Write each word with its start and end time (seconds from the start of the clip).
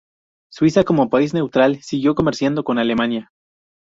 Suiza 0.51 0.83
como 0.83 1.11
país 1.11 1.35
neutral 1.35 1.79
siguió 1.83 2.15
comerciando 2.15 2.63
con 2.63 2.79
Alemania. 2.79 3.31